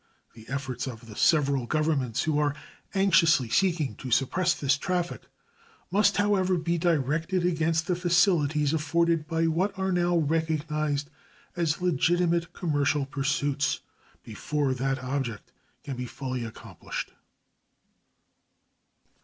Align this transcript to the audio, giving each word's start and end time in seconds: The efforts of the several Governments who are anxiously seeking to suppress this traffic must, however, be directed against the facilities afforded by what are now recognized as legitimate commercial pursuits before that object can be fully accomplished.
The 0.33 0.47
efforts 0.49 0.87
of 0.87 1.05
the 1.05 1.15
several 1.15 1.67
Governments 1.67 2.23
who 2.23 2.39
are 2.39 2.55
anxiously 2.95 3.49
seeking 3.49 3.93
to 3.97 4.09
suppress 4.09 4.55
this 4.55 4.75
traffic 4.75 5.27
must, 5.91 6.17
however, 6.17 6.57
be 6.57 6.79
directed 6.79 7.45
against 7.45 7.85
the 7.85 7.95
facilities 7.95 8.73
afforded 8.73 9.27
by 9.27 9.45
what 9.45 9.77
are 9.77 9.91
now 9.91 10.17
recognized 10.17 11.11
as 11.55 11.81
legitimate 11.81 12.51
commercial 12.51 13.05
pursuits 13.05 13.81
before 14.23 14.73
that 14.73 14.97
object 15.03 15.51
can 15.83 15.95
be 15.95 16.07
fully 16.07 16.43
accomplished. 16.45 17.11